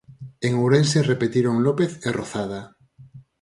En 0.47 0.51
Ourense 0.61 0.99
repetiron 1.11 1.55
López 1.67 1.91
e 2.07 2.09
Rozada. 2.19 2.61